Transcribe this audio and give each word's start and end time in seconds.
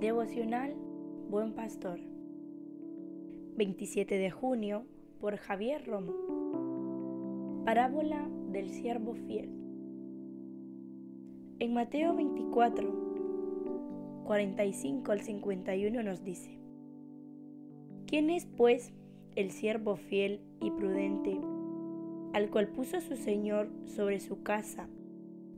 Devocional 0.00 0.74
Buen 1.30 1.54
Pastor. 1.54 1.98
27 3.56 4.18
de 4.18 4.30
junio 4.30 4.84
por 5.20 5.38
Javier 5.38 5.86
Romo. 5.86 7.62
Parábola 7.64 8.28
del 8.52 8.68
siervo 8.68 9.14
fiel. 9.14 9.48
En 11.60 11.72
Mateo 11.72 12.14
24, 12.14 14.22
45 14.26 15.12
al 15.12 15.22
51 15.22 16.02
nos 16.02 16.22
dice 16.22 16.58
¿Quién 18.06 18.28
es 18.28 18.44
pues 18.44 18.92
el 19.34 19.50
siervo 19.50 19.96
fiel 19.96 20.42
y 20.60 20.72
prudente 20.72 21.40
al 22.34 22.50
cual 22.50 22.68
puso 22.68 23.00
su 23.00 23.16
Señor 23.16 23.70
sobre 23.86 24.20
su 24.20 24.42
casa 24.42 24.90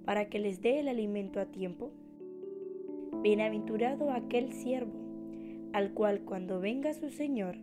para 0.05 0.28
que 0.28 0.38
les 0.38 0.62
dé 0.62 0.78
el 0.78 0.86
alimento 0.86 1.41
a 1.41 1.46
tiempo? 1.46 1.91
Bienaventurado 3.22 4.12
aquel 4.12 4.52
siervo, 4.52 4.92
al 5.72 5.92
cual 5.92 6.20
cuando 6.20 6.60
venga 6.60 6.95
su 6.95 7.10
Señor 7.10 7.56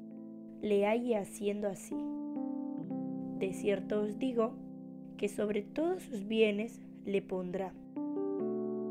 le 0.61 0.85
halle 0.85 1.15
haciendo 1.15 1.69
así. 1.69 1.95
De 3.39 3.53
cierto 3.53 4.01
os 4.01 4.19
digo 4.19 4.51
que 5.17 5.29
sobre 5.29 5.61
todos 5.61 6.03
sus 6.03 6.27
bienes 6.27 6.81
le 7.05 7.21
pondrá. 7.21 7.73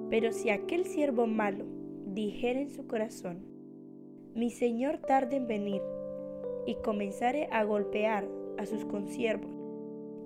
Pero 0.08 0.32
si 0.32 0.48
aquel 0.48 0.86
siervo 0.86 1.26
malo 1.26 1.66
dijere 2.14 2.62
en 2.62 2.70
su 2.70 2.86
corazón, 2.86 3.44
mi 4.34 4.48
Señor 4.48 4.98
tarde 4.98 5.36
en 5.36 5.46
venir, 5.46 5.82
y 6.66 6.76
comenzare 6.76 7.46
a 7.52 7.62
golpear 7.64 8.26
a 8.56 8.64
sus 8.64 8.86
consiervos, 8.86 9.54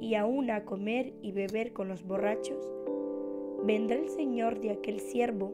y 0.00 0.14
aún 0.14 0.50
a 0.52 0.64
comer 0.64 1.14
y 1.20 1.33
beber 1.33 1.73
con 1.73 1.89
los 1.89 2.05
borrachos, 2.05 2.73
vendrá 3.64 3.97
el 3.97 4.09
Señor 4.09 4.61
de 4.61 4.70
aquel 4.70 5.00
siervo 5.00 5.53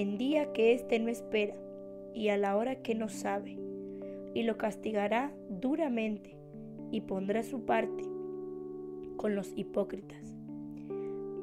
en 0.00 0.18
día 0.18 0.52
que 0.52 0.74
éste 0.74 0.98
no 0.98 1.08
espera 1.08 1.54
y 2.12 2.28
a 2.28 2.36
la 2.36 2.56
hora 2.56 2.82
que 2.82 2.94
no 2.94 3.08
sabe, 3.08 3.58
y 4.34 4.42
lo 4.42 4.58
castigará 4.58 5.32
duramente 5.48 6.36
y 6.90 7.00
pondrá 7.00 7.42
su 7.42 7.64
parte 7.64 8.04
con 9.16 9.34
los 9.34 9.52
hipócritas. 9.56 10.34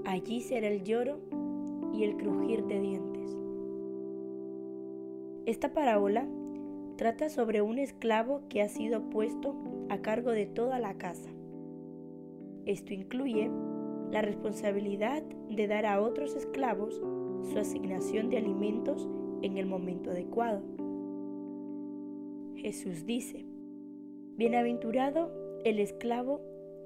Allí 0.06 0.42
será 0.42 0.68
el 0.68 0.84
lloro 0.84 1.20
y 1.94 2.04
el 2.04 2.16
crujir 2.18 2.64
de 2.66 2.80
dientes. 2.80 3.36
Esta 5.48 5.74
parábola 5.74 6.28
trata 6.98 7.30
sobre 7.30 7.62
un 7.62 7.80
esclavo 7.80 8.42
que 8.50 8.62
ha 8.62 8.70
sido 8.70 9.09
puesto 9.09 9.56
a 9.90 9.98
cargo 10.00 10.31
de 10.31 10.46
toda 10.46 10.78
la 10.78 10.94
casa. 11.00 11.30
Esto 12.66 12.94
incluye 12.94 13.50
la 14.12 14.22
responsabilidad 14.22 15.24
de 15.50 15.68
dar 15.68 15.88
a 15.88 16.00
otros 16.00 16.36
esclavos 16.36 17.02
su 17.44 17.60
asignación 17.60 18.30
de 18.30 18.38
alimentos 18.38 19.08
en 19.42 19.58
el 19.58 19.66
momento 19.66 20.12
adecuado. 20.12 20.62
Jesús 22.56 23.06
dice, 23.06 23.46
Bienaventurado 24.36 25.32
el 25.64 25.80
esclavo 25.80 26.42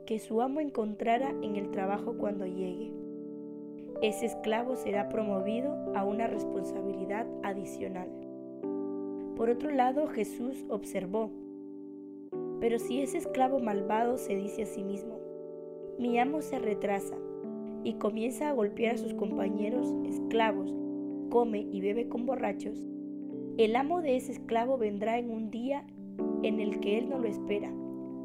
que 0.05 0.19
su 0.19 0.41
amo 0.41 0.59
encontrara 0.59 1.29
en 1.41 1.55
el 1.55 1.71
trabajo 1.71 2.17
cuando 2.17 2.45
llegue. 2.45 2.91
Ese 4.01 4.25
esclavo 4.25 4.75
será 4.75 5.09
promovido 5.09 5.73
a 5.95 6.03
una 6.03 6.27
responsabilidad 6.27 7.27
adicional. 7.43 8.09
Por 9.35 9.49
otro 9.49 9.71
lado, 9.71 10.07
Jesús 10.07 10.65
observó, 10.69 11.31
pero 12.59 12.79
si 12.79 13.01
ese 13.01 13.17
esclavo 13.17 13.59
malvado 13.59 14.17
se 14.17 14.35
dice 14.35 14.63
a 14.63 14.65
sí 14.65 14.83
mismo, 14.83 15.19
mi 15.99 16.19
amo 16.19 16.41
se 16.41 16.59
retrasa 16.59 17.17
y 17.87 17.93
comienza 17.93 18.49
a 18.49 18.51
golpear 18.51 18.95
a 18.95 18.97
sus 18.97 19.13
compañeros 19.13 19.95
esclavos, 20.05 20.75
come 21.29 21.61
y 21.71 21.79
bebe 21.79 22.09
con 22.09 22.25
borrachos, 22.25 22.85
el 23.57 23.77
amo 23.77 24.01
de 24.01 24.17
ese 24.17 24.33
esclavo 24.33 24.77
vendrá 24.77 25.17
en 25.17 25.31
un 25.31 25.49
día 25.51 25.85
en 26.43 26.59
el 26.59 26.81
que 26.81 26.97
él 26.97 27.07
no 27.07 27.17
lo 27.17 27.29
espera 27.29 27.71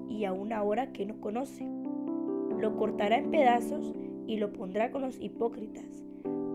y 0.09 0.25
a 0.25 0.33
una 0.33 0.65
hora 0.65 0.93
que 0.93 1.07
no 1.07 1.21
conoce. 1.21 1.65
Lo 2.59 2.77
cortará 2.77 3.19
en 3.19 3.31
pedazos 3.31 3.95
y 4.27 4.39
lo 4.39 4.53
pondrá 4.53 4.91
con 4.91 5.03
los 5.03 5.21
hipócritas, 5.21 6.05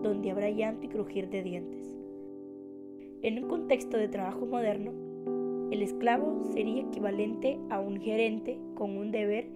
donde 0.02 0.30
habrá 0.30 0.50
llanto 0.50 0.84
y 0.84 0.90
crujir 0.90 1.30
de 1.30 1.42
dientes. 1.42 1.96
En 3.22 3.42
un 3.42 3.48
contexto 3.48 3.96
de 3.96 4.08
trabajo 4.08 4.44
moderno, 4.44 4.92
el 5.70 5.80
esclavo 5.80 6.44
sería 6.52 6.82
equivalente 6.82 7.58
a 7.70 7.80
un 7.80 8.02
gerente 8.02 8.60
con 8.74 8.98
un 8.98 9.12
deber 9.12 9.48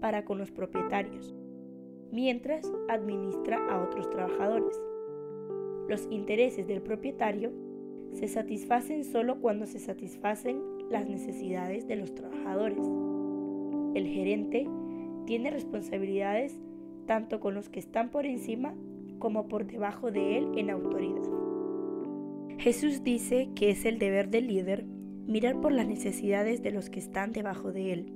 para 0.00 0.24
con 0.24 0.38
los 0.38 0.52
propietarios, 0.52 1.34
mientras 2.12 2.70
administra 2.88 3.58
a 3.68 3.82
otros 3.82 4.10
trabajadores. 4.10 4.80
Los 5.88 6.06
intereses 6.10 6.66
del 6.66 6.82
propietario 6.82 7.52
se 8.12 8.28
satisfacen 8.28 9.04
solo 9.04 9.40
cuando 9.40 9.66
se 9.66 9.78
satisfacen 9.78 10.60
las 10.90 11.08
necesidades 11.08 11.86
de 11.86 11.96
los 11.96 12.14
trabajadores. 12.14 12.84
El 13.94 14.06
gerente 14.06 14.66
tiene 15.26 15.50
responsabilidades 15.50 16.60
tanto 17.06 17.40
con 17.40 17.54
los 17.54 17.68
que 17.68 17.80
están 17.80 18.10
por 18.10 18.26
encima 18.26 18.74
como 19.18 19.48
por 19.48 19.66
debajo 19.66 20.10
de 20.10 20.38
él 20.38 20.48
en 20.56 20.70
autoridad. 20.70 21.22
Jesús 22.58 23.02
dice 23.02 23.48
que 23.54 23.70
es 23.70 23.84
el 23.84 23.98
deber 23.98 24.28
del 24.28 24.48
líder 24.48 24.84
mirar 25.26 25.60
por 25.60 25.72
las 25.72 25.86
necesidades 25.86 26.62
de 26.62 26.72
los 26.72 26.90
que 26.90 26.98
están 26.98 27.32
debajo 27.32 27.72
de 27.72 27.92
él, 27.92 28.12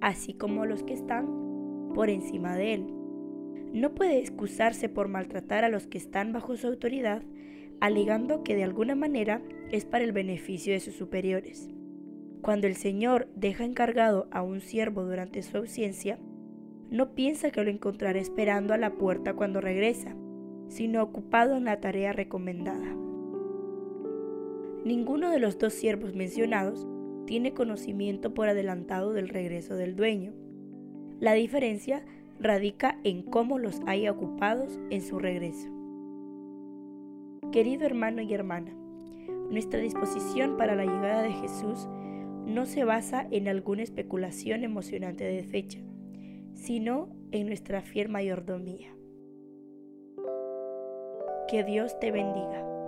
así 0.00 0.32
como 0.34 0.64
los 0.64 0.82
que 0.82 0.94
están 0.94 1.92
por 1.94 2.08
encima 2.08 2.56
de 2.56 2.74
él 2.74 2.99
no 3.72 3.94
puede 3.94 4.18
excusarse 4.18 4.88
por 4.88 5.08
maltratar 5.08 5.64
a 5.64 5.68
los 5.68 5.86
que 5.86 5.98
están 5.98 6.32
bajo 6.32 6.56
su 6.56 6.66
autoridad, 6.66 7.22
alegando 7.80 8.42
que 8.42 8.56
de 8.56 8.64
alguna 8.64 8.94
manera 8.94 9.40
es 9.70 9.84
para 9.84 10.04
el 10.04 10.12
beneficio 10.12 10.72
de 10.72 10.80
sus 10.80 10.94
superiores. 10.94 11.70
Cuando 12.42 12.66
el 12.66 12.74
Señor 12.74 13.28
deja 13.36 13.64
encargado 13.64 14.28
a 14.30 14.42
un 14.42 14.60
siervo 14.60 15.04
durante 15.04 15.42
su 15.42 15.56
ausencia, 15.58 16.18
no 16.90 17.14
piensa 17.14 17.50
que 17.50 17.62
lo 17.62 17.70
encontrará 17.70 18.18
esperando 18.18 18.74
a 18.74 18.78
la 18.78 18.94
puerta 18.94 19.34
cuando 19.34 19.60
regresa, 19.60 20.16
sino 20.68 21.02
ocupado 21.02 21.56
en 21.56 21.64
la 21.64 21.80
tarea 21.80 22.12
recomendada. 22.12 22.96
Ninguno 24.84 25.30
de 25.30 25.38
los 25.38 25.58
dos 25.58 25.74
siervos 25.74 26.14
mencionados 26.14 26.86
tiene 27.26 27.52
conocimiento 27.52 28.34
por 28.34 28.48
adelantado 28.48 29.12
del 29.12 29.28
regreso 29.28 29.76
del 29.76 29.94
dueño. 29.94 30.32
La 31.20 31.34
diferencia 31.34 32.02
radica 32.40 32.98
en 33.04 33.22
cómo 33.22 33.58
los 33.58 33.80
hay 33.86 34.08
ocupados 34.08 34.78
en 34.90 35.02
su 35.02 35.18
regreso. 35.18 35.68
Querido 37.52 37.84
hermano 37.84 38.22
y 38.22 38.32
hermana, 38.32 38.72
nuestra 39.50 39.80
disposición 39.80 40.56
para 40.56 40.74
la 40.74 40.84
llegada 40.84 41.22
de 41.22 41.32
Jesús 41.32 41.88
no 42.46 42.66
se 42.66 42.84
basa 42.84 43.26
en 43.30 43.48
alguna 43.48 43.82
especulación 43.82 44.64
emocionante 44.64 45.24
de 45.24 45.42
fecha, 45.42 45.80
sino 46.54 47.08
en 47.30 47.46
nuestra 47.46 47.82
fiel 47.82 48.08
mayordomía. 48.08 48.94
Que 51.48 51.64
Dios 51.64 51.98
te 52.00 52.10
bendiga. 52.10 52.79